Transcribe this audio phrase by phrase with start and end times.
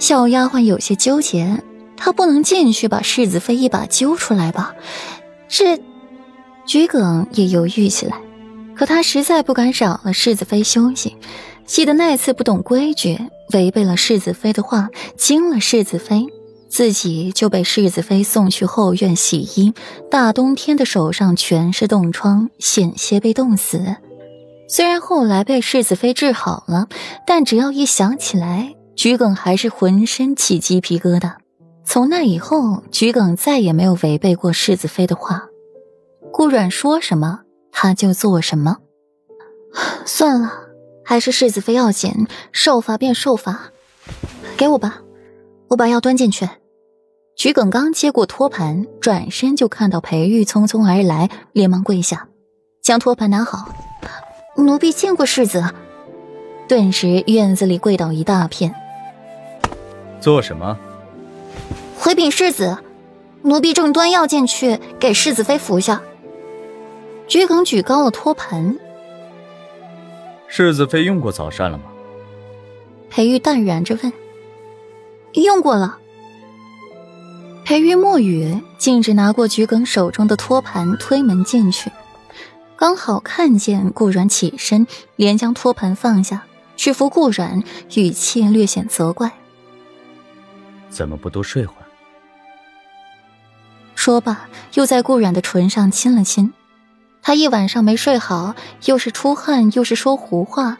[0.00, 1.62] 小丫鬟有些纠结，
[1.94, 4.74] 她不能进去把世子妃一把揪出来吧？
[5.46, 5.78] 这，
[6.66, 8.16] 桔梗也犹豫起来，
[8.74, 11.16] 可他实在不敢扰了世子妃休息。
[11.66, 13.20] 记得那次不懂规矩，
[13.52, 16.26] 违背了世子妃的话，惊了世子妃，
[16.68, 19.74] 自己就被世子妃送去后院洗衣。
[20.10, 23.96] 大冬天的，手上全是冻疮，险些被冻死。
[24.66, 26.88] 虽然后来被世子妃治好了，
[27.26, 31.36] 但只要一想起来，桔梗还是浑身起鸡皮疙瘩。
[31.86, 35.46] 从那以后，桔梗再也没有违背过世子妃的话，
[36.30, 37.40] 顾阮说什么
[37.72, 38.76] 他就做什么。
[40.04, 40.52] 算了。
[41.02, 43.72] 还是世子妃要紧，受罚便受罚，
[44.58, 45.00] 给我吧，
[45.68, 46.46] 我把药端进去。
[47.34, 52.28] 桔梗刚接过托盘，转身就看到裴玉匆匆而来，连忙跪下，
[52.82, 53.74] 将托盘拿好。
[54.58, 55.64] 奴婢见过世子。
[56.68, 58.74] 顿时院子里跪倒一大片。
[60.20, 60.78] 做什么？
[61.98, 62.78] 回禀世子，
[63.42, 66.02] 奴婢正端药进去给世子妃服下。
[67.26, 68.76] 桔梗举高了托盘。
[70.48, 71.84] 世子妃用过早膳了吗？
[73.08, 74.12] 裴玉淡然着问。
[75.34, 75.98] 用过了。
[77.64, 81.92] 裴玉默语，径直拿过桔梗手中的托盘，推门进去，
[82.76, 86.44] 刚好看见顾阮起身，连将托盘放下，
[86.76, 87.62] 去扶顾阮，
[87.94, 89.30] 语气略显责怪
[90.90, 91.86] ：“怎么不多睡会儿？”
[93.94, 96.52] 说罢，又在顾阮的唇上亲了亲。
[97.22, 98.54] 他一晚上没睡好，
[98.86, 100.78] 又是出汗，又是说胡话，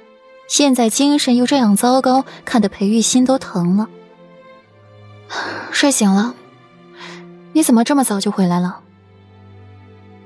[0.48, 3.88] 现在精神又这样糟糕，看得裴玉心都疼了。
[5.70, 6.34] 睡醒了，
[7.52, 8.80] 你怎么这么早就回来了？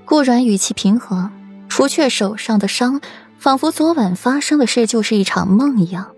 [0.05, 1.31] 顾阮语气平和，
[1.69, 3.01] 除却手上的伤，
[3.39, 6.13] 仿佛昨晚发生的事就是一场梦一样。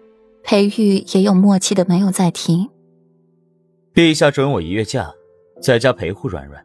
[0.44, 2.68] 裴玉也有默契的没有再提。
[3.96, 5.10] 陛下准我一月假，
[5.62, 6.62] 在家陪护软软。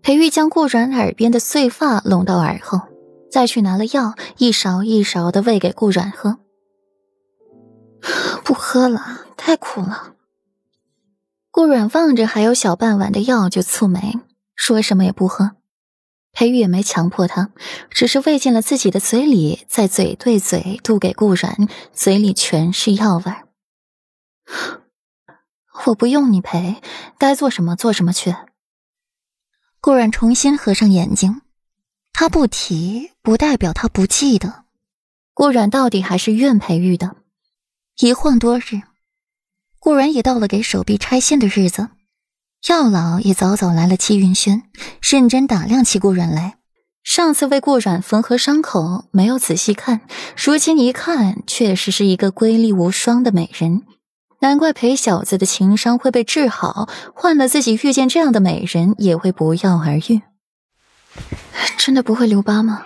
[0.00, 2.80] 裴玉将顾软耳边的碎发拢到耳后，
[3.30, 6.38] 再去拿了药，一勺一勺的喂给顾软喝。
[8.42, 10.14] 不喝了，太苦了。
[11.50, 14.18] 顾软望着还有小半碗的药，就蹙眉，
[14.56, 15.50] 说什么也不喝。
[16.32, 17.50] 裴玉也没强迫他，
[17.90, 23.48] 只是喂进了自己的嘴里，再嘴对嘴渡给顾软，嘴里全是药味儿。
[25.86, 26.80] 我不用你陪，
[27.18, 28.34] 该做什么做什么去。
[29.80, 31.42] 顾然重新合上眼睛，
[32.12, 34.64] 他不提不代表他不记得。
[35.34, 37.16] 顾然到底还是怨裴玉的。
[37.98, 38.82] 一晃多日，
[39.78, 41.90] 顾然也到了给手臂拆线的日子。
[42.68, 44.62] 药老也早早来了七云轩，
[45.02, 46.58] 认真打量起顾然来。
[47.02, 50.00] 上次为顾然缝合伤口，没有仔细看，
[50.34, 53.82] 如今一看，确实是一个瑰丽无双的美人。
[54.40, 60.20] 难怪裴小子的情商会被治好，换了自己遇见这样的美人也会不药而愈。
[61.78, 62.84] 真的不会留疤吗？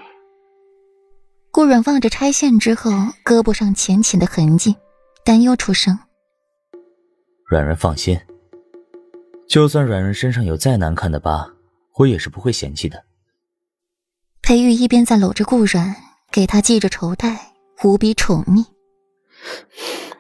[1.50, 2.90] 顾阮望着拆线之后
[3.24, 4.76] 胳膊上浅浅的痕迹，
[5.24, 5.98] 担忧出声
[7.48, 8.20] ：“软软放心，
[9.48, 11.50] 就算软软身上有再难看的疤，
[11.96, 13.02] 我也是不会嫌弃的。”
[14.42, 15.96] 裴玉一边在搂着顾阮，
[16.30, 18.66] 给他系着绸带，无比宠溺。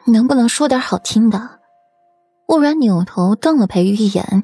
[0.08, 1.58] 能不能说点好听的？
[2.46, 4.42] 顾然扭头瞪了裴玉一眼。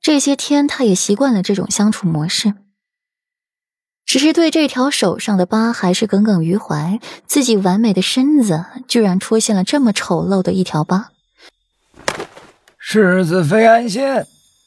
[0.00, 2.54] 这些天，他也习惯了这种相处模式，
[4.04, 6.98] 只是对这条手上的疤还是耿耿于怀。
[7.26, 11.10] 自己完美的身子，居然出现了这么丑陋的一条疤。
[12.76, 14.02] 世子妃安心，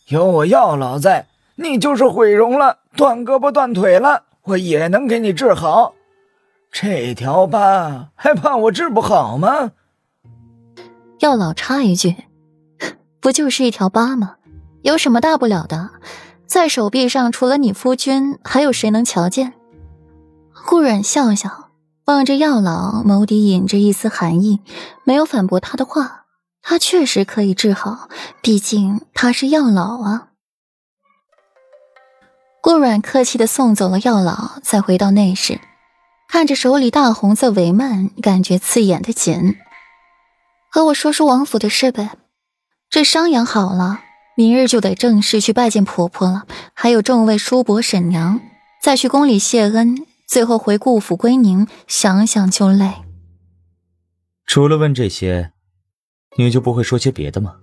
[0.07, 5.93] 有我药老在，你就是毁容了，断胳膊断腿了，我也能给你治好。
[6.71, 9.71] 这条疤还怕我治不好吗？
[11.19, 12.15] 药老插一句
[13.21, 14.35] ：“不就是一条疤吗？
[14.81, 15.91] 有什么大不了的？
[16.45, 19.53] 在手臂上，除了你夫君，还有谁能瞧见？”
[20.67, 21.69] 顾阮笑笑，
[22.05, 24.61] 望着药老，眸底隐着一丝寒意，
[25.03, 26.25] 没有反驳他的话。
[26.61, 28.09] 他确实可以治好，
[28.41, 30.29] 毕竟他是药老啊。
[32.61, 35.59] 顾阮客气的送走了药老，再回到内室，
[36.27, 39.55] 看着手里大红色帷幔，感觉刺眼的紧。
[40.75, 42.17] 和我说说王府的事呗，
[42.89, 44.01] 这伤养好了，
[44.35, 48.41] 明日就得正式去拜见婆婆了，还有众位叔伯婶娘，
[48.83, 52.91] 再去宫里谢恩，最后回顾府归宁，想想就累。
[54.45, 55.53] 除了问这些，
[56.35, 57.55] 你就不会说些别的吗？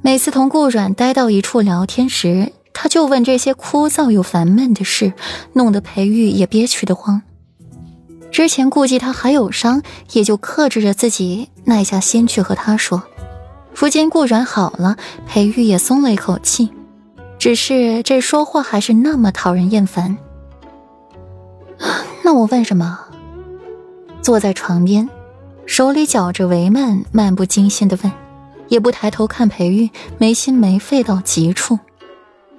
[0.00, 5.12] 每次同顾阮待到一处聊天时，他就问这些枯燥又烦闷的事，
[5.54, 7.22] 弄得裴玉也憋屈的慌。
[8.32, 9.82] 之前顾忌他还有伤，
[10.12, 13.02] 也就克制着自己耐下心去和他说。
[13.74, 14.96] 如今顾软好了，
[15.28, 16.70] 裴玉也松了一口气，
[17.38, 20.16] 只是这说话还是那么讨人厌烦。
[22.24, 22.98] 那我问什么？
[24.22, 25.08] 坐在床边，
[25.66, 28.10] 手里搅着帷幔，漫不经心的问，
[28.68, 31.78] 也不抬头看裴玉，没心没肺到极处。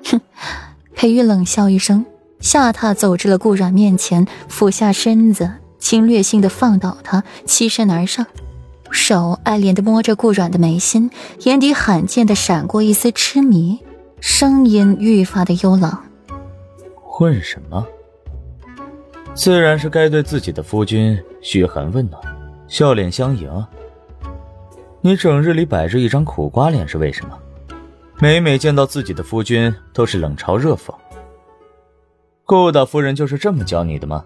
[0.05, 0.21] 哼！
[0.93, 2.05] 裴玉冷笑一声，
[2.39, 5.49] 下榻走至了顾软面前，俯下身子，
[5.83, 8.25] 侵略性的放倒他，栖身而上。
[8.89, 13.77] 手爱怜的摸着顾软的眉心，眼底罕见的闪过一丝痴迷，
[14.21, 15.91] 声音愈发的幽冷
[17.19, 17.85] ：“问什么？
[19.33, 22.21] 自然是该对自己的夫君嘘寒问暖，
[22.69, 23.51] 笑脸相迎。
[25.01, 27.37] 你整日里摆着一张苦瓜脸是为什么？
[28.21, 30.93] 每每见到自己的夫君都是冷嘲热讽。
[32.45, 34.23] 顾大夫人就是这么教你的吗？”